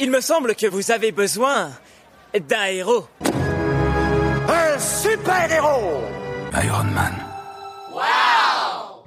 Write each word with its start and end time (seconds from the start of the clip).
Il 0.00 0.10
me 0.10 0.20
semble 0.20 0.56
que 0.56 0.66
vous 0.66 0.90
avez 0.90 1.12
besoin 1.12 1.70
d'un 2.34 2.64
héros. 2.64 3.06
Un 4.48 4.78
super 4.78 5.52
héros 5.52 6.02
Iron 6.64 6.84
Man. 6.84 7.14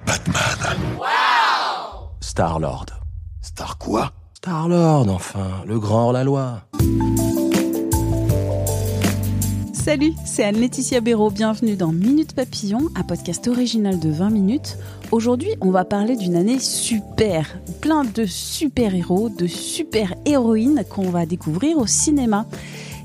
Batman 0.06 0.78
Star-Lord. 2.20 2.86
Star 3.42 3.76
quoi? 3.76 4.12
Star-Lord, 4.32 5.10
enfin, 5.10 5.62
le 5.66 5.78
grand 5.78 6.06
hors-la-loi. 6.06 6.62
Salut, 9.88 10.12
c'est 10.26 10.44
Anne-Laetitia 10.44 11.00
Béraud. 11.00 11.30
Bienvenue 11.30 11.74
dans 11.74 11.92
Minute 11.92 12.34
Papillon, 12.34 12.90
un 12.94 13.04
podcast 13.04 13.48
original 13.48 13.98
de 13.98 14.10
20 14.10 14.28
minutes. 14.28 14.76
Aujourd'hui, 15.12 15.48
on 15.62 15.70
va 15.70 15.86
parler 15.86 16.14
d'une 16.14 16.36
année 16.36 16.58
super. 16.58 17.58
Plein 17.80 18.04
de 18.04 18.26
super-héros, 18.26 19.30
de 19.30 19.46
super-héroïnes 19.46 20.84
qu'on 20.90 21.08
va 21.08 21.24
découvrir 21.24 21.78
au 21.78 21.86
cinéma. 21.86 22.44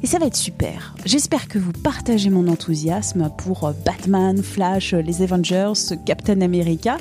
Et 0.03 0.07
ça 0.07 0.19
va 0.19 0.25
être 0.25 0.35
super. 0.35 0.93
J'espère 1.05 1.47
que 1.47 1.57
vous 1.57 1.71
partagez 1.71 2.29
mon 2.29 2.49
enthousiasme 2.49 3.31
pour 3.37 3.71
Batman, 3.85 4.43
Flash, 4.43 4.93
les 4.93 5.21
Avengers, 5.21 5.95
Captain 6.05 6.41
America 6.41 6.97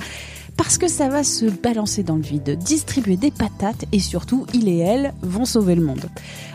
parce 0.63 0.79
que 0.79 0.87
ça 0.87 1.09
va 1.09 1.25
se 1.25 1.47
balancer 1.47 2.05
dans 2.05 2.15
le 2.15 2.23
vide, 2.23 2.57
distribuer 2.57 3.17
des 3.17 3.33
patates 3.33 3.85
et 3.91 3.99
surtout, 3.99 4.47
il 4.55 4.69
et 4.69 4.79
elle 4.79 5.13
vont 5.21 5.45
sauver 5.45 5.75
le 5.75 5.83
monde. 5.83 6.09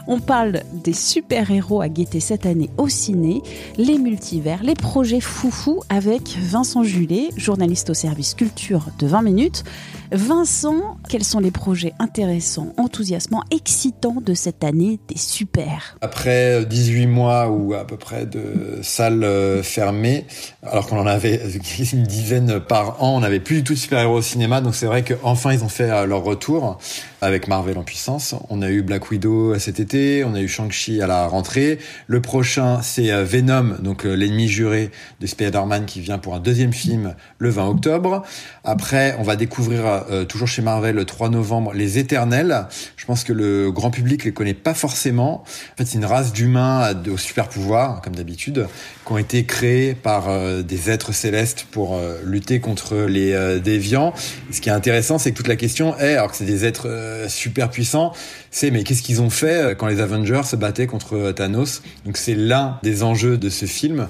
On 0.07 0.21
parle 0.21 0.61
des 0.71 0.93
super-héros 0.93 1.81
à 1.81 1.89
guetter 1.89 2.21
cette 2.21 2.45
année 2.45 2.69
au 2.77 2.87
ciné, 2.87 3.41
les 3.77 3.97
multivers, 3.97 4.63
les 4.63 4.75
projets 4.75 5.19
foufou 5.19 5.81
avec 5.89 6.37
Vincent 6.39 6.83
Julet, 6.83 7.31
journaliste 7.35 7.89
au 7.89 7.93
service 7.93 8.33
culture 8.33 8.85
de 8.97 9.07
20 9.07 9.23
minutes. 9.23 9.65
Vincent, 10.11 10.97
quels 11.09 11.23
sont 11.23 11.39
les 11.39 11.51
projets 11.51 11.93
intéressants, 11.99 12.73
enthousiasmants, 12.77 13.43
excitants 13.51 14.21
de 14.21 14.33
cette 14.33 14.63
année 14.63 14.99
des 15.07 15.17
super? 15.17 15.97
Après 16.01 16.65
18 16.65 17.07
mois 17.07 17.49
ou 17.49 17.73
à 17.73 17.85
peu 17.85 17.97
près 17.97 18.25
de 18.25 18.79
salles 18.81 19.23
euh, 19.23 19.61
fermées, 19.63 20.25
alors 20.63 20.87
qu'on 20.87 20.99
en 20.99 21.07
avait 21.07 21.41
une 21.93 22.03
dizaine 22.03 22.59
par 22.59 23.03
an, 23.03 23.17
on 23.17 23.19
n'avait 23.19 23.39
plus 23.39 23.57
du 23.57 23.63
tout 23.63 23.73
de 23.73 23.79
super-héros 23.79 24.17
au 24.17 24.21
cinéma, 24.21 24.61
donc 24.61 24.75
c'est 24.75 24.85
vrai 24.85 25.03
qu'enfin 25.03 25.53
ils 25.53 25.63
ont 25.63 25.69
fait 25.69 25.89
euh, 25.89 26.05
leur 26.05 26.23
retour 26.23 26.79
avec 27.21 27.47
Marvel 27.47 27.77
en 27.77 27.83
puissance. 27.83 28.35
On 28.49 28.61
a 28.61 28.69
eu 28.69 28.81
Black 28.81 29.09
Widow 29.09 29.57
cet 29.59 29.79
été, 29.79 30.23
on 30.23 30.33
a 30.35 30.41
eu 30.41 30.47
Shang-Chi 30.47 31.01
à 31.01 31.07
la 31.07 31.27
rentrée. 31.27 31.79
Le 32.07 32.21
prochain, 32.21 32.81
c'est 32.81 33.11
euh, 33.11 33.23
Venom, 33.23 33.77
donc 33.79 34.03
l'ennemi 34.03 34.47
juré 34.47 34.91
de 35.19 35.27
Spider-Man 35.27 35.85
qui 35.85 36.01
vient 36.01 36.17
pour 36.17 36.35
un 36.35 36.39
deuxième 36.39 36.73
film 36.73 37.15
le 37.39 37.49
20 37.49 37.67
octobre. 37.67 38.23
Après, 38.63 39.15
on 39.19 39.23
va 39.23 39.35
découvrir 39.35 39.85
euh, 39.85 40.25
toujours 40.25 40.47
chez 40.47 40.61
Marvel 40.61 40.95
le 40.95 41.05
3 41.05 41.29
novembre 41.29 41.73
les 41.73 41.97
Éternels. 41.97 42.67
Je 42.95 43.05
pense 43.05 43.23
que 43.23 43.33
le 43.33 43.71
grand 43.71 43.91
public 43.91 44.23
les 44.23 44.33
connaît 44.33 44.53
pas 44.53 44.73
forcément. 44.73 45.43
En 45.43 45.77
fait, 45.77 45.85
c'est 45.85 45.97
une 45.97 46.05
race 46.05 46.33
d'humains 46.33 46.93
aux 47.09 47.17
super 47.17 47.47
pouvoirs, 47.47 48.01
comme 48.01 48.15
d'habitude, 48.15 48.67
qui 49.05 49.11
ont 49.11 49.17
été 49.17 49.45
créés 49.45 49.93
par 49.93 50.29
euh, 50.29 50.61
des 50.61 50.89
êtres 50.89 51.13
célestes 51.13 51.65
pour 51.71 51.95
euh, 51.95 52.19
lutter 52.23 52.59
contre 52.59 52.95
les 52.95 53.59
déviants. 53.59 54.13
ce 54.51 54.61
qui 54.61 54.69
est 54.69 54.73
intéressant, 54.73 55.17
c'est 55.17 55.31
que 55.31 55.37
toute 55.37 55.47
la 55.47 55.55
question 55.55 55.97
est, 55.97 56.15
alors 56.15 56.31
que 56.31 56.37
c'est 56.37 56.45
des 56.45 56.65
êtres 56.65 56.87
super 57.27 57.69
puissants, 57.69 58.13
c'est 58.51 58.71
mais 58.71 58.83
qu'est-ce 58.83 59.01
qu'ils 59.01 59.21
ont 59.21 59.29
fait 59.29 59.75
quand 59.77 59.87
les 59.87 60.01
Avengers 60.01 60.43
se 60.45 60.55
battaient 60.55 60.87
contre 60.87 61.31
Thanos? 61.31 61.81
Donc 62.05 62.17
c'est 62.17 62.35
l'un 62.35 62.79
des 62.83 63.03
enjeux 63.03 63.37
de 63.37 63.49
ce 63.49 63.65
film 63.65 64.07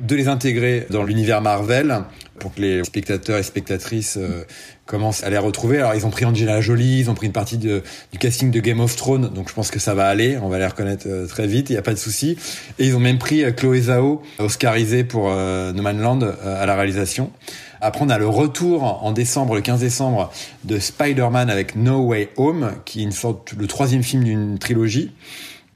de 0.00 0.14
les 0.14 0.28
intégrer 0.28 0.86
dans 0.90 1.02
l'univers 1.02 1.40
Marvel 1.40 2.02
pour 2.38 2.54
que 2.54 2.60
les 2.60 2.84
spectateurs 2.84 3.38
et 3.38 3.42
spectatrices 3.42 4.16
euh, 4.16 4.44
commencent 4.86 5.24
à 5.24 5.30
les 5.30 5.38
retrouver. 5.38 5.78
Alors 5.78 5.94
ils 5.94 6.06
ont 6.06 6.10
pris 6.10 6.24
Angela 6.24 6.60
Jolie, 6.60 7.00
ils 7.00 7.10
ont 7.10 7.14
pris 7.14 7.26
une 7.26 7.32
partie 7.32 7.58
du 7.58 7.80
casting 8.20 8.50
de 8.50 8.60
Game 8.60 8.80
of 8.80 8.94
Thrones, 8.94 9.30
donc 9.34 9.48
je 9.48 9.54
pense 9.54 9.70
que 9.70 9.80
ça 9.80 9.94
va 9.94 10.06
aller, 10.06 10.38
on 10.40 10.48
va 10.48 10.58
les 10.58 10.66
reconnaître 10.66 11.06
euh, 11.08 11.26
très 11.26 11.46
vite, 11.48 11.70
il 11.70 11.72
n'y 11.72 11.78
a 11.78 11.82
pas 11.82 11.94
de 11.94 11.98
souci. 11.98 12.36
Et 12.78 12.86
ils 12.86 12.94
ont 12.94 13.00
même 13.00 13.18
pris 13.18 13.44
euh, 13.44 13.50
Chloé 13.50 13.82
Zhao, 13.82 14.22
oscarisée 14.38 15.02
pour 15.02 15.30
No 15.30 15.82
Man's 15.82 16.00
Land, 16.00 16.20
à 16.44 16.64
la 16.64 16.76
réalisation. 16.76 17.32
Après, 17.80 18.04
on 18.04 18.08
a 18.08 18.18
le 18.18 18.28
retour 18.28 19.04
en 19.04 19.12
décembre, 19.12 19.54
le 19.54 19.60
15 19.60 19.80
décembre, 19.80 20.32
de 20.64 20.78
Spider-Man 20.78 21.50
avec 21.50 21.76
No 21.76 22.00
Way 22.06 22.30
Home, 22.36 22.72
qui 22.84 23.00
est 23.00 23.04
une 23.04 23.12
sorte, 23.12 23.52
le 23.52 23.66
troisième 23.66 24.02
film 24.02 24.24
d'une 24.24 24.58
trilogie. 24.58 25.12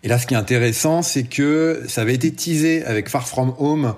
Et 0.02 0.08
là, 0.08 0.18
ce 0.18 0.26
qui 0.26 0.34
est 0.34 0.38
intéressant, 0.38 1.02
c'est 1.02 1.22
que 1.22 1.84
ça 1.86 2.00
avait 2.00 2.14
été 2.14 2.32
teasé 2.32 2.84
avec 2.84 3.08
Far 3.08 3.28
From 3.28 3.54
Home, 3.58 3.94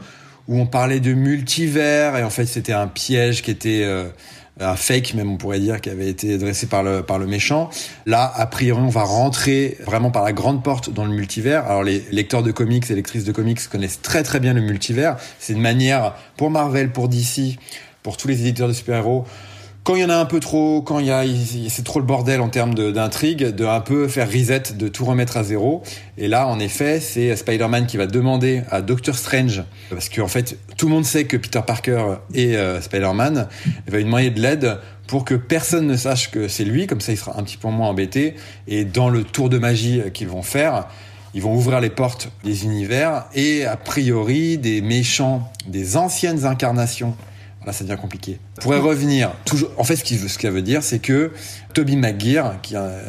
où 0.48 0.60
on 0.60 0.66
parlait 0.66 1.00
de 1.00 1.14
multivers, 1.14 2.16
et 2.16 2.22
en 2.22 2.30
fait, 2.30 2.44
c'était 2.44 2.74
un 2.74 2.86
piège 2.86 3.42
qui 3.42 3.50
était 3.50 3.82
euh, 3.84 4.08
un 4.60 4.76
fake, 4.76 5.14
même 5.14 5.30
on 5.30 5.36
pourrait 5.36 5.58
dire, 5.58 5.80
qui 5.80 5.90
avait 5.90 6.08
été 6.08 6.38
dressé 6.38 6.66
par 6.66 6.82
le 6.82 7.02
par 7.02 7.18
le 7.18 7.26
méchant. 7.26 7.70
Là, 8.06 8.30
a 8.34 8.46
priori, 8.46 8.82
on 8.82 8.88
va 8.88 9.02
rentrer 9.02 9.78
vraiment 9.84 10.10
par 10.10 10.22
la 10.22 10.32
grande 10.32 10.62
porte 10.62 10.90
dans 10.90 11.04
le 11.04 11.10
multivers. 11.10 11.64
Alors, 11.64 11.82
les 11.82 12.04
lecteurs 12.12 12.42
de 12.42 12.52
comics 12.52 12.88
et 12.90 12.94
lectrices 12.94 13.24
de 13.24 13.32
comics 13.32 13.66
connaissent 13.68 14.02
très 14.02 14.22
très 14.22 14.40
bien 14.40 14.52
le 14.52 14.60
multivers. 14.60 15.16
C'est 15.38 15.54
une 15.54 15.62
manière 15.62 16.14
pour 16.36 16.50
Marvel, 16.50 16.92
pour 16.92 17.08
DC, 17.08 17.58
pour 18.04 18.16
tous 18.16 18.28
les 18.28 18.42
éditeurs 18.42 18.68
de 18.68 18.72
super-héros 18.72 19.24
quand 19.84 19.96
il 19.96 20.00
y 20.00 20.04
en 20.04 20.08
a 20.08 20.16
un 20.16 20.24
peu 20.24 20.40
trop, 20.40 20.80
quand 20.80 20.98
il 20.98 21.06
y 21.06 21.10
a, 21.10 21.24
c'est 21.68 21.84
trop 21.84 21.98
le 21.98 22.06
bordel 22.06 22.40
en 22.40 22.48
termes 22.48 22.74
d'intrigue, 22.74 23.44
de, 23.44 23.66
un 23.66 23.80
peu 23.80 24.08
faire 24.08 24.26
reset, 24.32 24.72
de 24.74 24.88
tout 24.88 25.04
remettre 25.04 25.36
à 25.36 25.44
zéro. 25.44 25.82
Et 26.16 26.26
là, 26.26 26.46
en 26.48 26.58
effet, 26.58 27.00
c'est 27.00 27.36
Spider-Man 27.36 27.86
qui 27.86 27.98
va 27.98 28.06
demander 28.06 28.62
à 28.70 28.80
Doctor 28.80 29.14
Strange, 29.14 29.62
parce 29.90 30.08
qu'en 30.08 30.26
fait, 30.26 30.56
tout 30.78 30.86
le 30.86 30.92
monde 30.92 31.04
sait 31.04 31.26
que 31.26 31.36
Peter 31.36 31.60
Parker 31.64 32.14
est 32.32 32.56
euh, 32.56 32.80
Spider-Man, 32.80 33.46
il 33.86 33.92
va 33.92 33.98
lui 33.98 34.04
demander 34.06 34.30
de 34.30 34.40
l'aide 34.40 34.78
pour 35.06 35.26
que 35.26 35.34
personne 35.34 35.86
ne 35.86 35.98
sache 35.98 36.30
que 36.30 36.48
c'est 36.48 36.64
lui, 36.64 36.86
comme 36.86 37.02
ça 37.02 37.12
il 37.12 37.18
sera 37.18 37.38
un 37.38 37.42
petit 37.42 37.58
peu 37.58 37.68
moins 37.68 37.88
embêté. 37.88 38.36
Et 38.66 38.86
dans 38.86 39.10
le 39.10 39.22
tour 39.22 39.50
de 39.50 39.58
magie 39.58 40.00
qu'ils 40.14 40.28
vont 40.28 40.42
faire, 40.42 40.88
ils 41.34 41.42
vont 41.42 41.54
ouvrir 41.54 41.80
les 41.80 41.90
portes 41.90 42.30
des 42.42 42.64
univers 42.64 43.26
et 43.34 43.66
a 43.66 43.76
priori 43.76 44.56
des 44.56 44.80
méchants, 44.80 45.52
des 45.66 45.98
anciennes 45.98 46.46
incarnations 46.46 47.14
Là, 47.66 47.72
ça 47.72 47.84
devient 47.84 48.00
compliqué. 48.00 48.38
Pourrait 48.60 48.78
revenir. 48.78 49.32
Toujours. 49.44 49.70
En 49.78 49.84
fait, 49.84 49.96
ce 49.96 50.04
qu'il 50.04 50.18
ce 50.18 50.46
veut 50.48 50.62
dire, 50.62 50.82
c'est 50.82 50.98
que 50.98 51.32
Toby 51.72 51.96
McGuire, 51.96 52.60
qui, 52.62 52.76
euh, 52.76 53.00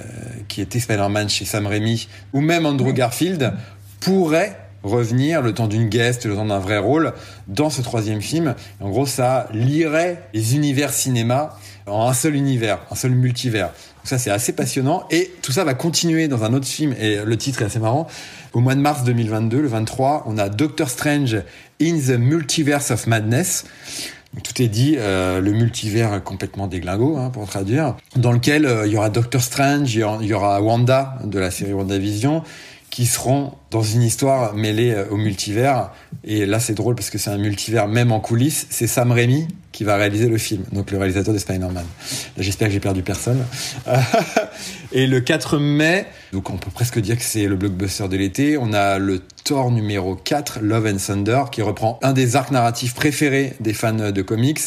qui 0.48 0.62
était 0.62 0.80
Spider-Man 0.80 1.30
chez 1.30 1.46
Sam 1.46 1.68
Raimi, 1.68 2.08
ou 2.34 2.42
même 2.42 2.66
Andrew 2.66 2.94
Garfield, 2.94 3.54
pourrait 4.00 4.58
revenir 4.86 5.42
le 5.42 5.54
temps 5.54 5.68
d'une 5.68 5.90
guest, 5.90 6.26
le 6.26 6.36
temps 6.36 6.46
d'un 6.46 6.60
vrai 6.60 6.78
rôle 6.78 7.14
dans 7.48 7.70
ce 7.70 7.82
troisième 7.82 8.22
film. 8.22 8.56
en 8.80 8.90
gros, 8.90 9.06
ça 9.06 9.48
lirait 9.52 10.24
les 10.34 10.56
univers 10.56 10.94
cinéma 10.94 11.58
en 11.88 12.08
un 12.08 12.14
seul 12.14 12.36
univers, 12.36 12.80
un 12.92 12.96
seul 12.96 13.12
multivers. 13.12 13.68
Donc 13.68 14.06
ça, 14.06 14.18
c'est 14.18 14.30
assez 14.30 14.54
passionnant. 14.54 15.06
Et 15.10 15.32
tout 15.42 15.52
ça 15.52 15.64
va 15.64 15.74
continuer 15.74 16.28
dans 16.28 16.44
un 16.44 16.54
autre 16.54 16.68
film. 16.68 16.94
Et 17.00 17.24
le 17.26 17.38
titre 17.38 17.62
est 17.62 17.66
assez 17.66 17.80
marrant. 17.80 18.08
Au 18.54 18.60
mois 18.60 18.76
de 18.76 18.80
mars 18.80 19.04
2022, 19.04 19.62
le 19.62 19.68
23, 19.68 20.24
on 20.28 20.38
a 20.38 20.50
Doctor 20.50 20.90
Strange 20.90 21.38
in 21.82 21.98
the 21.98 22.18
Multiverse 22.18 22.92
of 22.92 23.08
Madness 23.08 23.66
tout 24.44 24.62
est 24.62 24.68
dit, 24.68 24.96
euh, 24.98 25.40
le 25.40 25.52
multivers 25.52 26.24
complètement 26.24 26.68
déglingo, 26.68 27.18
hein, 27.18 27.30
pour 27.30 27.48
traduire, 27.48 27.96
dans 28.16 28.32
lequel 28.32 28.66
euh, 28.66 28.88
il 28.88 28.94
y 28.94 28.98
aura 28.98 29.10
Doctor 29.10 29.42
Strange, 29.42 29.94
il 29.94 30.28
y 30.28 30.34
aura 30.34 30.62
Wanda 30.62 31.18
de 31.24 31.40
la 31.40 31.52
série 31.52 31.74
WandaVision, 31.74 32.44
qui 32.90 33.06
seront 33.06 33.54
dans 33.72 33.82
une 33.82 34.04
histoire 34.04 34.54
mêlée 34.54 34.92
euh, 34.92 35.10
au 35.10 35.18
multivers. 35.18 35.92
Et 36.24 36.46
là, 36.46 36.60
c'est 36.60 36.74
drôle 36.74 36.96
parce 36.96 37.10
que 37.10 37.18
c'est 37.18 37.30
un 37.30 37.38
multivers 37.38 37.88
même 37.88 38.12
en 38.12 38.20
coulisses. 38.20 38.68
C'est 38.70 38.88
Sam 38.88 39.12
Raimi 39.12 39.48
qui 39.76 39.84
va 39.84 39.98
réaliser 39.98 40.30
le 40.30 40.38
film, 40.38 40.64
donc 40.72 40.90
le 40.90 40.98
réalisateur 40.98 41.34
de 41.34 41.38
Spider-Man. 41.38 41.84
J'espère 42.38 42.70
que 42.70 42.74
j'ai 42.74 42.80
perdu 42.80 43.04
personne. 43.04 43.46
et 44.94 45.06
le 45.06 45.20
4 45.20 45.60
mai, 45.60 46.06
donc 46.32 46.50
on 46.50 46.56
peut 46.56 46.72
presque 46.72 46.98
dire 47.00 47.18
que 47.18 47.24
c'est 47.24 47.46
le 47.46 47.58
blockbuster 47.58 48.08
de 48.08 48.16
l'été, 48.16 48.58
on 48.58 48.72
a 48.72 49.00
le 49.00 49.22
Thor 49.44 49.72
numéro 49.72 50.16
4, 50.16 50.60
Love 50.62 50.88
and 50.88 50.98
Thunder, 51.06 51.44
qui 51.52 51.62
reprend 51.62 52.00
un 52.04 52.14
des 52.14 52.38
arcs 52.38 52.52
narratifs 52.52 52.94
préférés 52.94 53.58
des 53.60 53.74
fans 53.74 53.92
de 53.92 54.22
comics. 54.22 54.62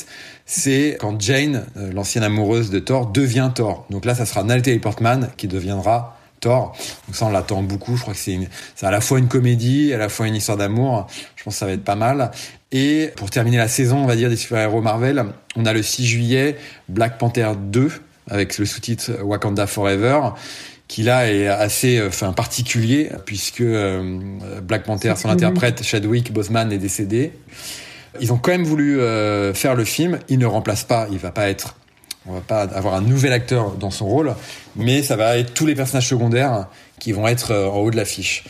C'est 0.44 0.98
quand 1.00 1.18
Jane, 1.18 1.64
euh, 1.78 1.90
l'ancienne 1.90 2.24
amoureuse 2.24 2.68
de 2.68 2.78
Thor, 2.78 3.06
devient 3.06 3.50
Thor. 3.54 3.86
Donc 3.88 4.04
là, 4.04 4.14
ça 4.14 4.26
sera 4.26 4.42
Natalie 4.42 4.78
Portman 4.78 5.30
qui 5.38 5.48
deviendra 5.48 6.18
Thor. 6.40 6.76
Donc 7.06 7.16
ça, 7.16 7.26
on 7.26 7.30
l'attend 7.30 7.62
beaucoup. 7.62 7.96
Je 7.96 8.02
crois 8.02 8.14
que 8.14 8.20
c'est 8.20 8.38
à 8.82 8.90
la 8.90 9.00
fois 9.00 9.18
une 9.18 9.28
comédie, 9.28 9.92
à 9.94 9.98
la 9.98 10.08
fois 10.08 10.26
une 10.28 10.36
histoire 10.36 10.58
d'amour. 10.58 11.06
Je 11.36 11.44
pense 11.44 11.54
que 11.54 11.58
ça 11.58 11.66
va 11.66 11.72
être 11.72 11.84
pas 11.84 11.96
mal. 11.96 12.30
Et 12.70 13.10
pour 13.16 13.30
terminer 13.30 13.56
la 13.56 13.68
saison, 13.68 13.98
on 13.98 14.06
va 14.06 14.16
dire, 14.16 14.28
des 14.28 14.36
super-héros 14.36 14.82
Marvel, 14.82 15.24
on 15.56 15.64
a 15.64 15.72
le 15.72 15.82
6 15.82 16.06
juillet 16.06 16.56
Black 16.88 17.18
Panther 17.18 17.52
2, 17.56 17.90
avec 18.30 18.58
le 18.58 18.66
sous-titre 18.66 19.12
Wakanda 19.22 19.66
Forever 19.66 20.20
qui 20.88 21.02
là 21.02 21.30
est 21.30 21.46
assez 21.46 22.02
enfin 22.02 22.32
particulier 22.32 23.10
puisque 23.26 23.62
Black 23.62 24.84
Panther 24.84 25.12
son 25.16 25.28
interprète 25.28 25.82
Chadwick 25.82 26.32
Boseman 26.32 26.72
est 26.72 26.78
décédé. 26.78 27.32
Ils 28.20 28.32
ont 28.32 28.38
quand 28.38 28.52
même 28.52 28.64
voulu 28.64 28.98
faire 29.54 29.74
le 29.74 29.84
film. 29.84 30.18
Il 30.30 30.38
ne 30.38 30.46
remplace 30.46 30.84
pas 30.84 31.06
il 31.12 31.18
va 31.18 31.30
pas 31.30 31.50
être 31.50 31.76
on 32.26 32.32
va 32.32 32.40
pas 32.40 32.62
avoir 32.62 32.94
un 32.94 33.00
nouvel 33.00 33.32
acteur 33.32 33.72
dans 33.72 33.90
son 33.90 34.06
rôle, 34.06 34.34
mais 34.76 35.02
ça 35.02 35.16
va 35.16 35.38
être 35.38 35.54
tous 35.54 35.66
les 35.66 35.74
personnages 35.74 36.08
secondaires 36.08 36.66
qui 36.98 37.12
vont 37.12 37.28
être 37.28 37.54
en 37.54 37.76
haut 37.78 37.90
de 37.90 37.96
l'affiche. 37.96 38.44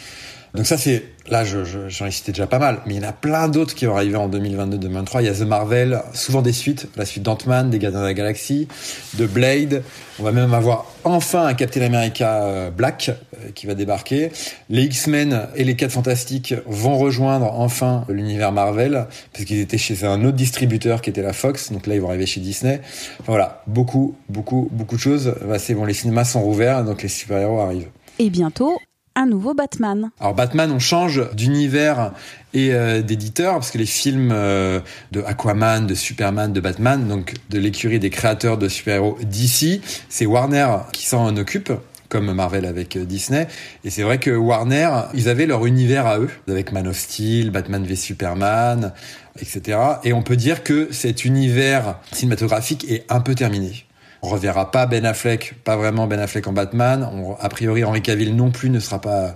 Donc 0.54 0.66
ça 0.66 0.78
c'est 0.78 1.04
là 1.28 1.44
j'en 1.44 1.64
je, 1.64 2.04
ai 2.04 2.10
cité 2.10 2.32
déjà 2.32 2.46
pas 2.46 2.58
mal, 2.58 2.80
mais 2.86 2.94
il 2.94 3.02
y 3.02 3.04
en 3.04 3.08
a 3.08 3.12
plein 3.12 3.48
d'autres 3.48 3.74
qui 3.74 3.86
vont 3.86 3.96
arriver 3.96 4.16
en 4.16 4.28
2022-2023. 4.28 5.20
Il 5.20 5.26
y 5.26 5.28
a 5.28 5.34
The 5.34 5.40
Marvel, 5.42 6.00
souvent 6.14 6.42
des 6.42 6.52
suites, 6.52 6.88
la 6.96 7.04
suite 7.04 7.22
d'Ant-Man, 7.22 7.70
des 7.70 7.78
Gardiens 7.78 8.00
de 8.00 8.06
la 8.06 8.14
Galaxie, 8.14 8.68
de 9.14 9.26
Blade. 9.26 9.82
On 10.18 10.22
va 10.22 10.32
même 10.32 10.54
avoir 10.54 10.86
enfin 11.04 11.46
un 11.46 11.54
Captain 11.54 11.82
America 11.82 12.42
euh, 12.44 12.70
Black 12.70 13.10
euh, 13.10 13.50
qui 13.54 13.66
va 13.66 13.74
débarquer. 13.74 14.30
Les 14.70 14.84
X-Men 14.84 15.48
et 15.54 15.64
les 15.64 15.76
Quatre 15.76 15.92
Fantastiques 15.92 16.54
vont 16.66 16.96
rejoindre 16.96 17.52
enfin 17.52 18.04
l'univers 18.08 18.52
Marvel 18.52 19.06
parce 19.32 19.44
qu'ils 19.44 19.60
étaient 19.60 19.78
chez 19.78 20.04
un 20.04 20.24
autre 20.24 20.36
distributeur 20.36 21.02
qui 21.02 21.10
était 21.10 21.22
la 21.22 21.32
Fox. 21.32 21.72
Donc 21.72 21.86
là 21.86 21.94
ils 21.94 22.00
vont 22.00 22.08
arriver 22.08 22.26
chez 22.26 22.40
Disney. 22.40 22.80
Enfin, 23.20 23.32
voilà, 23.32 23.62
beaucoup, 23.66 24.16
beaucoup, 24.28 24.68
beaucoup 24.72 24.96
de 24.96 25.00
choses. 25.00 25.34
Bah, 25.46 25.58
c'est 25.58 25.74
bon, 25.74 25.84
les 25.84 25.94
cinémas 25.94 26.24
sont 26.24 26.42
rouverts 26.42 26.78
donc 26.84 27.02
les 27.02 27.08
super-héros 27.08 27.60
arrivent. 27.60 27.88
Et 28.18 28.30
bientôt, 28.30 28.78
un 29.18 29.26
nouveau 29.26 29.52
Batman. 29.52 30.10
Alors 30.20 30.34
Batman, 30.34 30.70
on 30.70 30.78
change 30.78 31.28
d'univers 31.34 32.12
et 32.54 32.72
euh, 32.72 33.02
d'éditeur 33.02 33.54
parce 33.54 33.72
que 33.72 33.78
les 33.78 33.86
films 33.86 34.30
euh, 34.32 34.80
de 35.10 35.22
Aquaman, 35.22 35.86
de 35.86 35.94
Superman, 35.94 36.52
de 36.52 36.60
Batman, 36.60 37.06
donc 37.08 37.34
de 37.50 37.58
l'écurie 37.58 37.98
des 37.98 38.10
créateurs 38.10 38.58
de 38.58 38.68
super-héros 38.68 39.18
d'ici, 39.22 39.80
c'est 40.08 40.24
Warner 40.24 40.68
qui 40.92 41.06
s'en 41.06 41.36
occupe 41.36 41.72
comme 42.08 42.32
Marvel 42.32 42.64
avec 42.64 42.96
euh, 42.96 43.04
Disney. 43.04 43.48
Et 43.84 43.90
c'est 43.90 44.02
vrai 44.02 44.18
que 44.18 44.30
Warner, 44.30 44.88
ils 45.14 45.28
avaient 45.28 45.46
leur 45.46 45.66
univers 45.66 46.06
à 46.06 46.20
eux, 46.20 46.30
avec 46.48 46.70
Man 46.72 46.86
of 46.86 46.96
Steel, 46.96 47.50
Batman 47.50 47.84
v 47.84 47.96
Superman, 47.96 48.92
etc. 49.40 49.78
Et 50.04 50.12
on 50.12 50.22
peut 50.22 50.36
dire 50.36 50.62
que 50.62 50.88
cet 50.92 51.24
univers 51.24 51.98
cinématographique 52.12 52.90
est 52.90 53.04
un 53.08 53.20
peu 53.20 53.34
terminé. 53.34 53.87
On 54.22 54.28
reverra 54.28 54.70
pas 54.70 54.86
Ben 54.86 55.04
Affleck, 55.06 55.54
pas 55.64 55.76
vraiment 55.76 56.06
Ben 56.06 56.18
Affleck 56.18 56.46
en 56.46 56.52
Batman. 56.52 57.08
a 57.40 57.48
priori, 57.48 57.84
Henry 57.84 58.02
Cavill 58.02 58.34
non 58.34 58.50
plus 58.50 58.70
ne 58.70 58.80
sera 58.80 59.00
pas 59.00 59.34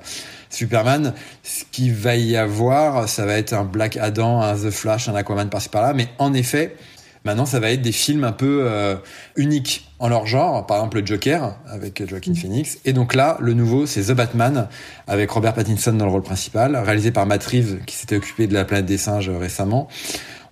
Superman. 0.51 1.15
Ce 1.43 1.65
qui 1.71 1.91
va 1.91 2.17
y 2.17 2.37
avoir, 2.37 3.09
ça 3.09 3.27
va 3.27 3.35
être 3.35 3.53
un 3.53 3.65
Black 3.65 3.97
Adam, 3.97 4.41
un 4.41 4.55
The 4.55 4.71
Flash, 4.71 5.09
un 5.09 5.15
Aquaman 5.15 5.49
par-ci 5.49 5.69
par-là. 5.69 5.95
Mais 5.95 6.09
en 6.19 6.35
effet, 6.35 6.77
maintenant, 7.25 7.47
ça 7.47 7.61
va 7.61 7.71
être 7.71 7.83
des 7.83 7.93
films 7.93 8.25
un 8.25 8.33
peu 8.33 8.65
euh, 8.65 8.97
uniques 9.37 9.89
en 9.99 10.09
leur 10.09 10.27
genre. 10.27 10.67
Par 10.67 10.79
exemple, 10.79 11.01
le 11.01 11.07
Joker 11.07 11.57
avec 11.69 12.07
Joaquin 12.09 12.35
Phoenix. 12.35 12.79
Et 12.85 12.93
donc 12.93 13.15
là, 13.15 13.39
le 13.41 13.55
nouveau, 13.55 13.87
c'est 13.87 14.03
The 14.03 14.13
Batman 14.13 14.69
avec 15.07 15.31
Robert 15.31 15.55
Pattinson 15.55 15.93
dans 15.93 16.07
le 16.07 16.11
rôle 16.11 16.23
principal, 16.23 16.77
réalisé 16.77 17.13
par 17.13 17.27
Matt 17.27 17.45
Reeves 17.45 17.85
qui 17.85 17.97
s'était 17.97 18.17
occupé 18.17 18.47
de 18.47 18.55
la 18.55 18.65
planète 18.65 18.87
des 18.87 18.99
singes 18.99 19.31
récemment. 19.31 19.89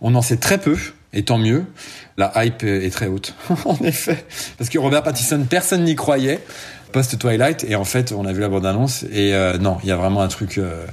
On 0.00 0.14
en 0.14 0.22
sait 0.22 0.38
très 0.38 0.58
peu, 0.58 0.78
et 1.12 1.24
tant 1.24 1.38
mieux. 1.38 1.64
La 2.16 2.32
hype 2.36 2.62
est 2.62 2.90
très 2.92 3.06
haute, 3.06 3.34
en 3.64 3.76
effet. 3.78 4.24
Parce 4.58 4.70
que 4.70 4.78
Robert 4.78 5.02
Pattinson, 5.02 5.44
personne 5.48 5.84
n'y 5.84 5.96
croyait 5.96 6.40
post-Twilight, 6.90 7.64
et 7.68 7.76
en 7.76 7.84
fait, 7.84 8.12
on 8.12 8.26
a 8.26 8.32
vu 8.32 8.40
la 8.40 8.48
bande-annonce, 8.48 9.04
et 9.04 9.32
euh, 9.34 9.58
non, 9.58 9.78
il 9.82 9.88
y 9.88 9.92
a 9.92 9.96
vraiment 9.96 10.22
un 10.22 10.28
truc... 10.28 10.58
Euh, 10.58 10.84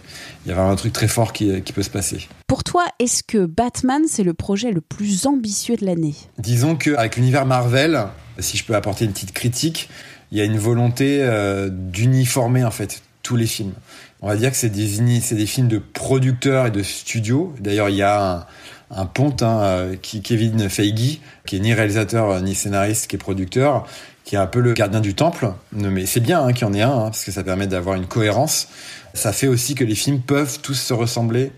il 0.45 0.49
y 0.49 0.51
a 0.53 0.55
vraiment 0.55 0.71
un 0.71 0.77
truc 0.77 0.93
très 0.93 1.09
fort 1.09 1.33
qui, 1.33 1.61
qui 1.61 1.73
peut 1.73 1.83
se 1.83 1.89
passer. 1.89 2.29
Pour 2.47 2.63
toi, 2.63 2.85
est-ce 2.99 3.21
que 3.21 3.45
Batman, 3.45 4.03
c'est 4.07 4.23
le 4.23 4.33
projet 4.33 4.71
le 4.71 4.79
plus 4.79 5.25
ambitieux 5.25 5.75
de 5.75 5.85
l'année? 5.85 6.15
Disons 6.37 6.77
qu'avec 6.77 7.17
l'univers 7.17 7.45
Marvel, 7.45 8.05
si 8.39 8.55
je 8.55 8.63
peux 8.63 8.73
apporter 8.73 9.03
une 9.03 9.11
petite 9.11 9.33
critique, 9.33 9.89
il 10.31 10.37
y 10.37 10.41
a 10.41 10.45
une 10.45 10.57
volonté 10.57 11.19
euh, 11.21 11.69
d'uniformer 11.69 12.63
en 12.63 12.71
fait 12.71 13.01
tous 13.23 13.35
les 13.35 13.45
films. 13.45 13.73
On 14.21 14.27
va 14.29 14.37
dire 14.37 14.49
que 14.49 14.57
c'est 14.57 14.69
des, 14.69 14.87
c'est 15.19 15.35
des 15.35 15.45
films 15.45 15.67
de 15.67 15.79
producteurs 15.79 16.67
et 16.67 16.71
de 16.71 16.81
studios. 16.81 17.53
D'ailleurs, 17.59 17.89
il 17.89 17.97
y 17.97 18.01
a 18.01 18.37
un, 18.37 18.45
un 18.91 19.05
ponte, 19.05 19.43
hein, 19.43 19.59
euh, 19.61 19.95
qui 20.01 20.21
Kevin 20.21 20.69
Feige, 20.69 21.19
qui 21.45 21.57
est 21.57 21.59
ni 21.59 21.73
réalisateur 21.73 22.29
euh, 22.29 22.41
ni 22.41 22.55
scénariste, 22.55 23.07
qui 23.07 23.15
est 23.15 23.19
producteur, 23.19 23.85
qui 24.23 24.35
est 24.35 24.39
un 24.39 24.47
peu 24.47 24.59
le 24.59 24.73
gardien 24.73 25.01
du 25.01 25.13
temple. 25.13 25.51
Mais 25.71 26.05
c'est 26.05 26.19
bien 26.19 26.43
hein, 26.43 26.53
qu'il 26.53 26.67
y 26.67 26.69
en 26.69 26.73
ait 26.73 26.81
un, 26.81 26.91
hein, 26.91 27.03
parce 27.05 27.23
que 27.23 27.31
ça 27.31 27.43
permet 27.43 27.67
d'avoir 27.67 27.95
une 27.95 28.05
cohérence. 28.05 28.67
Ça 29.13 29.33
fait 29.33 29.47
aussi 29.47 29.75
que 29.75 29.83
les 29.83 29.95
films 29.95 30.19
peuvent 30.19 30.59
tous 30.61 30.75
se 30.75 30.93
ressembler. 30.93 31.51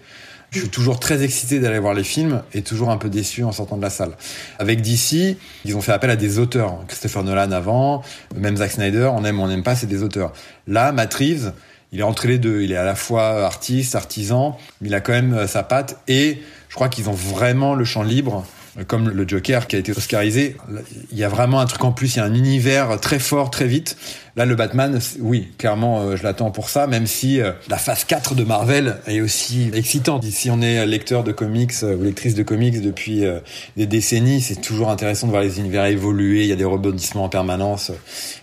Je 0.51 0.61
suis 0.61 0.69
toujours 0.69 0.99
très 0.99 1.23
excité 1.23 1.59
d'aller 1.59 1.77
voir 1.77 1.93
les 1.93 2.03
films 2.03 2.41
et 2.53 2.63
toujours 2.63 2.89
un 2.89 2.97
peu 2.97 3.09
déçu 3.09 3.43
en 3.43 3.51
sortant 3.51 3.77
de 3.77 3.83
la 3.83 3.91
salle. 3.91 4.17
Avec 4.57 4.81
DC, 4.81 5.37
ils 5.63 5.77
ont 5.77 5.81
fait 5.81 5.91
appel 5.91 6.09
à 6.09 6.15
des 6.15 6.39
auteurs. 6.39 6.79
Christopher 6.87 7.23
Nolan 7.23 7.51
avant, 7.51 8.01
même 8.35 8.57
Zack 8.57 8.71
Snyder, 8.71 9.11
on 9.13 9.23
aime 9.25 9.39
ou 9.39 9.43
on 9.43 9.47
n'aime 9.47 9.61
pas, 9.61 9.75
c'est 9.75 9.85
des 9.85 10.01
auteurs. 10.01 10.33
Là, 10.65 10.91
Matt 10.91 11.13
Reeves, 11.13 11.53
il 11.91 12.00
est 12.00 12.03
entre 12.03 12.27
les 12.27 12.38
deux. 12.38 12.62
Il 12.62 12.71
est 12.71 12.77
à 12.77 12.83
la 12.83 12.95
fois 12.95 13.45
artiste, 13.45 13.95
artisan, 13.95 14.57
mais 14.81 14.89
il 14.89 14.94
a 14.94 15.01
quand 15.01 15.13
même 15.13 15.33
euh, 15.33 15.47
sa 15.47 15.63
patte 15.63 15.97
et 16.07 16.41
je 16.69 16.75
crois 16.75 16.89
qu'ils 16.89 17.09
ont 17.09 17.13
vraiment 17.13 17.75
le 17.75 17.86
champ 17.86 18.03
libre 18.03 18.45
comme 18.88 19.09
le 19.09 19.27
Joker 19.27 19.68
qui 19.68 19.75
a 19.75 19.80
été 19.80 19.91
oscarisé, 19.91 20.56
il 21.12 21.18
y 21.18 21.24
a 21.24 21.30
vraiment 21.30 21.59
un 21.59 21.65
truc 21.65 21.83
en 21.83 21.91
plus, 21.91 22.15
il 22.15 22.18
y 22.18 22.21
a 22.21 22.25
un 22.25 22.33
univers 22.33 23.00
très 23.00 23.19
fort, 23.19 23.50
très 23.51 23.68
vite. 23.68 23.97
Là, 24.36 24.45
le 24.45 24.56
Batman, 24.56 25.00
oui, 25.19 25.50
clairement, 25.57 26.01
euh, 26.01 26.15
je 26.15 26.24
l'attends 26.24 26.51
pour 26.51 26.69
ça, 26.69 26.88
même 26.88 27.07
si 27.07 27.41
euh, 27.41 27.51
la 27.68 27.77
phase 27.77 28.06
4 28.06 28.36
de 28.36 28.44
Marvel 28.44 28.97
est 29.07 29.21
aussi 29.21 29.69
excitante. 29.74 30.24
Si 30.24 30.50
on 30.50 30.62
est 30.62 30.86
lecteur 30.86 31.24
de 31.24 31.31
comics 31.31 31.74
euh, 31.83 31.95
ou 31.95 32.03
lectrice 32.03 32.36
de 32.36 32.44
comics 32.44 32.81
depuis 32.81 33.24
des 33.75 33.86
décennies, 33.86 34.41
c'est 34.41 34.62
toujours 34.62 34.89
intéressant 34.89 35.27
de 35.27 35.31
voir 35.31 35.44
les 35.44 35.59
univers 35.59 35.86
évoluer, 35.86 36.44
il 36.44 36.47
y 36.47 36.53
a 36.53 36.56
des 36.56 36.65
rebondissements 36.65 37.25
en 37.25 37.30
permanence. 37.30 37.91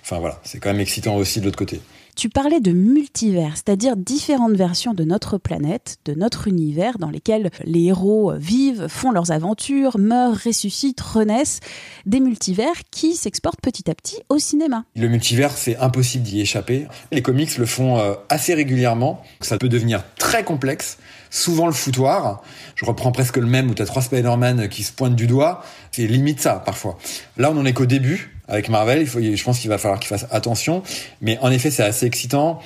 Enfin 0.02 0.18
voilà, 0.18 0.38
c'est 0.44 0.58
quand 0.58 0.70
même 0.70 0.80
excitant 0.80 1.16
aussi 1.16 1.40
de 1.40 1.46
l'autre 1.46 1.58
côté. 1.58 1.80
Tu 2.16 2.30
parlais 2.30 2.60
de 2.60 2.72
multivers, 2.72 3.52
c'est-à-dire 3.56 3.94
différentes 3.94 4.56
versions 4.56 4.94
de 4.94 5.04
notre 5.04 5.36
planète, 5.36 5.98
de 6.06 6.14
notre 6.14 6.48
univers, 6.48 6.98
dans 6.98 7.10
lesquels 7.10 7.50
les 7.64 7.84
héros 7.84 8.32
vivent, 8.38 8.88
font 8.88 9.10
leurs 9.10 9.32
aventures, 9.32 9.98
meurent, 9.98 10.38
ressuscitent, 10.42 11.02
renaissent. 11.02 11.60
Des 12.06 12.20
multivers 12.20 12.72
qui 12.90 13.16
s'exportent 13.16 13.60
petit 13.60 13.90
à 13.90 13.94
petit 13.94 14.16
au 14.30 14.38
cinéma. 14.38 14.84
Le 14.96 15.08
multivers, 15.08 15.50
c'est 15.50 15.76
impossible 15.76 16.24
d'y 16.24 16.40
échapper. 16.40 16.86
Les 17.12 17.20
comics 17.20 17.58
le 17.58 17.66
font 17.66 17.98
euh, 17.98 18.14
assez 18.30 18.54
régulièrement. 18.54 19.22
Ça 19.42 19.58
peut 19.58 19.68
devenir 19.68 20.02
très 20.18 20.42
complexe 20.42 20.96
souvent 21.28 21.66
le 21.66 21.74
foutoir. 21.74 22.42
Je 22.76 22.86
reprends 22.86 23.12
presque 23.12 23.36
le 23.36 23.46
même 23.46 23.70
où 23.70 23.74
tu 23.74 23.82
as 23.82 23.86
trois 23.86 24.00
Spider-Man 24.00 24.70
qui 24.70 24.84
se 24.84 24.92
pointent 24.92 25.16
du 25.16 25.26
doigt. 25.26 25.62
C'est 25.92 26.06
limite 26.06 26.40
ça, 26.40 26.62
parfois. 26.64 26.96
Là, 27.36 27.50
on 27.52 27.58
en 27.58 27.66
est 27.66 27.74
qu'au 27.74 27.84
début 27.84 28.35
avec 28.48 28.68
Marvel. 28.68 29.00
Il 29.00 29.06
faut, 29.06 29.20
je 29.20 29.42
pense 29.42 29.58
qu'il 29.58 29.70
va 29.70 29.78
falloir 29.78 30.00
qu'il 30.00 30.08
fasse 30.08 30.26
attention. 30.30 30.82
Mais 31.20 31.38
en 31.40 31.50
effet, 31.50 31.70
c'est 31.70 31.84
assez 31.84 32.06
excitant 32.06 32.60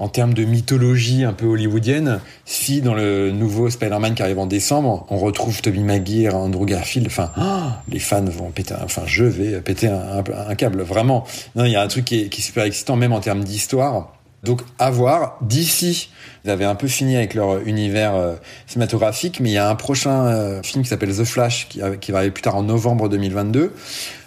en 0.00 0.08
termes 0.08 0.32
de 0.34 0.44
mythologie 0.44 1.24
un 1.24 1.34
peu 1.34 1.46
hollywoodienne. 1.46 2.20
Si 2.46 2.80
dans 2.80 2.94
le 2.94 3.30
nouveau 3.30 3.68
Spider-Man 3.68 4.14
qui 4.14 4.22
arrive 4.22 4.38
en 4.38 4.46
décembre, 4.46 5.06
on 5.10 5.18
retrouve 5.18 5.60
Tobey 5.60 5.80
Maguire, 5.80 6.34
Andrew 6.36 6.64
Garfield, 6.64 7.06
enfin, 7.06 7.30
les 7.88 7.98
fans 7.98 8.24
vont 8.24 8.50
péter, 8.50 8.74
enfin, 8.82 9.02
je 9.06 9.24
vais 9.24 9.60
péter 9.60 9.88
un, 9.88 10.54
câble, 10.54 10.82
vraiment. 10.82 11.26
Non, 11.54 11.66
il 11.66 11.72
y 11.72 11.76
a 11.76 11.82
un 11.82 11.88
truc 11.88 12.06
qui 12.06 12.22
est, 12.22 12.28
qui 12.28 12.40
est 12.40 12.44
super 12.44 12.64
excitant, 12.64 12.96
même 12.96 13.12
en 13.12 13.20
termes 13.20 13.44
d'histoire. 13.44 14.14
Donc, 14.42 14.62
à 14.78 14.90
voir. 14.90 15.36
D'ici, 15.42 16.08
ils 16.46 16.50
avaient 16.50 16.64
un 16.64 16.74
peu 16.74 16.88
fini 16.88 17.14
avec 17.14 17.34
leur 17.34 17.58
univers 17.66 18.14
euh, 18.14 18.36
cinématographique, 18.66 19.38
mais 19.38 19.50
il 19.50 19.52
y 19.52 19.58
a 19.58 19.68
un 19.68 19.74
prochain 19.74 20.24
euh, 20.24 20.62
film 20.62 20.82
qui 20.82 20.88
s'appelle 20.88 21.14
The 21.14 21.24
Flash, 21.24 21.68
qui, 21.68 21.82
qui 22.00 22.10
va 22.10 22.18
arriver 22.18 22.32
plus 22.32 22.42
tard 22.42 22.56
en 22.56 22.62
novembre 22.62 23.10
2022, 23.10 23.74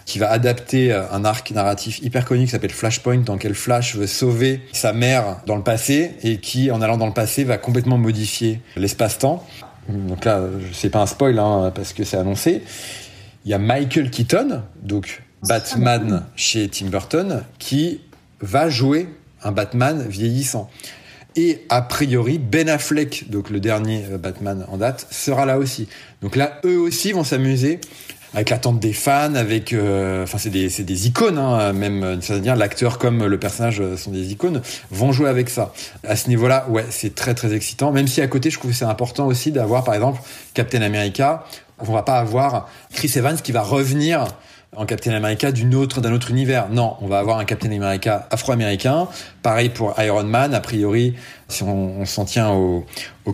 qui 0.06 0.18
va 0.18 0.30
adapter 0.30 0.92
euh, 0.92 1.10
un 1.10 1.24
arc 1.24 1.50
narratif 1.50 2.00
hyper 2.02 2.24
connu 2.24 2.44
qui 2.44 2.50
s'appelle 2.50 2.72
Flashpoint, 2.72 3.18
dans 3.18 3.34
lequel 3.34 3.54
Flash 3.54 3.96
veut 3.96 4.06
sauver 4.06 4.60
sa 4.72 4.92
mère 4.92 5.40
dans 5.46 5.56
le 5.56 5.62
passé 5.62 6.12
et 6.22 6.38
qui, 6.38 6.70
en 6.70 6.82
allant 6.82 6.96
dans 6.96 7.06
le 7.06 7.12
passé, 7.12 7.44
va 7.44 7.58
complètement 7.58 7.98
modifier 7.98 8.60
l'espace-temps. 8.76 9.46
Donc 9.88 10.24
là, 10.24 10.42
c'est 10.72 10.90
pas 10.90 11.00
un 11.00 11.06
spoil 11.06 11.38
hein, 11.38 11.72
parce 11.74 11.92
que 11.92 12.04
c'est 12.04 12.16
annoncé. 12.16 12.62
Il 13.44 13.50
y 13.50 13.54
a 13.54 13.58
Michael 13.58 14.10
Keaton, 14.10 14.62
donc 14.82 15.22
Batman 15.42 16.24
chez 16.36 16.68
Tim 16.68 16.86
Burton, 16.86 17.42
qui 17.58 18.00
va 18.40 18.70
jouer 18.70 19.08
un 19.42 19.52
Batman 19.52 20.06
vieillissant. 20.08 20.70
Et 21.36 21.64
a 21.68 21.82
priori, 21.82 22.38
Ben 22.38 22.68
Affleck, 22.68 23.28
donc 23.28 23.50
le 23.50 23.58
dernier 23.58 24.04
euh, 24.10 24.18
Batman 24.18 24.64
en 24.68 24.76
date, 24.76 25.06
sera 25.10 25.44
là 25.44 25.58
aussi. 25.58 25.88
Donc 26.22 26.36
là, 26.36 26.60
eux 26.64 26.78
aussi 26.78 27.12
vont 27.12 27.24
s'amuser 27.24 27.80
avec 28.34 28.50
l'attente 28.50 28.80
des 28.80 28.92
fans, 28.92 29.34
avec, 29.34 29.72
euh, 29.72 30.24
enfin 30.24 30.38
c'est 30.38 30.50
des 30.50 30.68
c'est 30.68 30.82
des 30.82 31.06
icônes, 31.06 31.38
hein, 31.38 31.72
même 31.72 32.18
c'est-à-dire 32.20 32.56
l'acteur 32.56 32.98
comme 32.98 33.24
le 33.24 33.38
personnage 33.38 33.82
sont 33.96 34.10
des 34.10 34.32
icônes, 34.32 34.60
vont 34.90 35.12
jouer 35.12 35.28
avec 35.28 35.48
ça. 35.48 35.72
À 36.06 36.16
ce 36.16 36.28
niveau-là, 36.28 36.66
ouais, 36.68 36.84
c'est 36.90 37.14
très 37.14 37.34
très 37.34 37.54
excitant. 37.54 37.92
Même 37.92 38.08
si 38.08 38.20
à 38.20 38.26
côté, 38.26 38.50
je 38.50 38.58
trouve 38.58 38.72
que 38.72 38.76
c'est 38.76 38.84
important 38.84 39.26
aussi 39.26 39.52
d'avoir, 39.52 39.84
par 39.84 39.94
exemple, 39.94 40.20
Captain 40.52 40.82
America. 40.82 41.44
On 41.78 41.92
va 41.92 42.02
pas 42.02 42.18
avoir 42.18 42.68
Chris 42.92 43.12
Evans 43.16 43.36
qui 43.36 43.52
va 43.52 43.62
revenir 43.62 44.26
en 44.76 44.86
Captain 44.86 45.12
America 45.12 45.52
d'une 45.52 45.74
autre 45.74 46.00
d'un 46.00 46.12
autre 46.12 46.30
univers. 46.30 46.68
Non, 46.70 46.96
on 47.00 47.06
va 47.06 47.18
avoir 47.18 47.38
un 47.38 47.44
Captain 47.44 47.72
America 47.72 48.26
afro-américain. 48.30 49.08
Pareil 49.42 49.68
pour 49.68 49.94
Iron 50.00 50.24
Man. 50.24 50.54
A 50.54 50.60
priori, 50.60 51.14
si 51.48 51.62
on, 51.62 52.04
s'en 52.04 52.24
tient 52.24 52.50
au, 52.50 52.84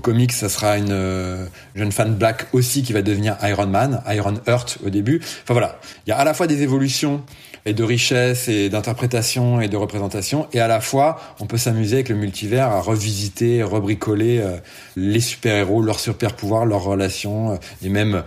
comics, 0.02 0.32
ça 0.32 0.48
sera 0.48 0.78
une 0.78 0.92
euh, 0.92 1.46
jeune 1.74 1.92
fan 1.92 2.14
black 2.14 2.46
aussi 2.52 2.82
qui 2.82 2.92
va 2.92 3.02
devenir 3.02 3.36
Iron 3.42 3.66
Man, 3.66 4.02
Iron 4.08 4.34
Heart 4.46 4.78
au 4.84 4.90
début. 4.90 5.20
Enfin 5.42 5.54
voilà, 5.54 5.78
il 6.06 6.10
y 6.10 6.12
a 6.12 6.18
à 6.18 6.24
la 6.24 6.34
fois 6.34 6.46
des 6.46 6.62
évolutions 6.62 7.22
et 7.66 7.72
de 7.72 7.82
richesse 7.82 8.48
et 8.48 8.68
d'interprétation 8.68 9.60
et 9.60 9.68
de 9.68 9.76
représentation. 9.76 10.46
Et 10.52 10.60
à 10.60 10.68
la 10.68 10.80
fois, 10.80 11.20
on 11.40 11.46
peut 11.46 11.58
s'amuser 11.58 11.96
avec 11.96 12.08
le 12.08 12.14
multivers 12.14 12.68
à 12.68 12.80
revisiter, 12.80 13.62
rebricoler 13.62 14.38
euh, 14.38 14.56
les 14.96 15.20
super-héros, 15.20 15.82
leurs 15.82 16.00
super-pouvoirs, 16.00 16.66
leurs 16.66 16.82
relations, 16.82 17.52
euh, 17.52 17.56
et 17.82 17.88
même 17.88 18.22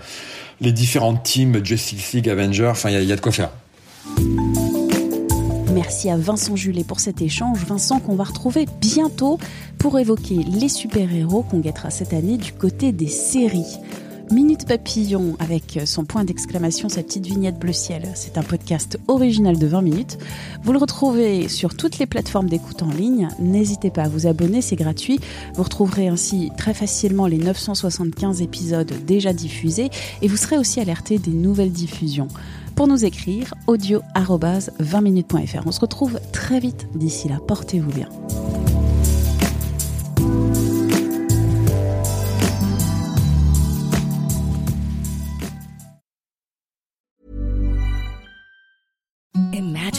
les 0.61 0.71
différentes 0.71 1.23
teams, 1.23 1.63
Justice 1.63 2.13
League, 2.13 2.29
Avengers. 2.29 2.69
Enfin, 2.71 2.89
il 2.89 3.01
y, 3.01 3.05
y 3.05 3.11
a 3.11 3.15
de 3.15 3.21
quoi 3.21 3.31
faire. 3.31 3.49
Merci 5.73 6.09
à 6.09 6.17
Vincent 6.17 6.55
Julet 6.55 6.83
pour 6.83 6.99
cet 6.99 7.21
échange. 7.21 7.65
Vincent 7.65 7.99
qu'on 7.99 8.15
va 8.15 8.25
retrouver 8.25 8.67
bientôt 8.79 9.39
pour 9.79 9.97
évoquer 9.97 10.37
les 10.59 10.69
super-héros 10.69 11.43
qu'on 11.43 11.59
guettera 11.59 11.89
cette 11.89 12.13
année 12.13 12.37
du 12.37 12.53
côté 12.53 12.91
des 12.91 13.07
séries. 13.07 13.79
Minute 14.33 14.67
Papillon 14.67 15.35
avec 15.37 15.79
son 15.85 16.05
point 16.05 16.23
d'exclamation, 16.23 16.89
sa 16.89 17.03
petite 17.03 17.27
vignette 17.27 17.59
bleu 17.59 17.71
ciel. 17.71 18.09
C'est 18.15 18.39
un 18.39 18.41
podcast 18.41 18.97
original 19.07 19.59
de 19.59 19.67
20 19.67 19.83
minutes. 19.83 20.17
Vous 20.63 20.73
le 20.73 20.79
retrouvez 20.79 21.47
sur 21.49 21.77
toutes 21.77 21.99
les 21.99 22.07
plateformes 22.07 22.49
d'écoute 22.49 22.81
en 22.81 22.89
ligne. 22.89 23.27
N'hésitez 23.37 23.91
pas 23.91 24.05
à 24.05 24.09
vous 24.09 24.25
abonner, 24.25 24.63
c'est 24.63 24.75
gratuit. 24.75 25.19
Vous 25.53 25.61
retrouverez 25.61 26.07
ainsi 26.07 26.49
très 26.57 26.73
facilement 26.73 27.27
les 27.27 27.37
975 27.37 28.41
épisodes 28.41 28.91
déjà 29.05 29.33
diffusés 29.33 29.91
et 30.23 30.27
vous 30.27 30.37
serez 30.37 30.57
aussi 30.57 30.79
alerté 30.79 31.19
des 31.19 31.29
nouvelles 31.29 31.71
diffusions 31.71 32.27
pour 32.75 32.87
nous 32.87 33.05
écrire 33.05 33.53
audio 33.67 34.01
20minutes.fr. 34.15 35.61
On 35.67 35.71
se 35.71 35.79
retrouve 35.79 36.19
très 36.31 36.59
vite. 36.59 36.87
D'ici 36.95 37.29
là, 37.29 37.37
portez-vous 37.47 37.91
bien. 37.91 38.09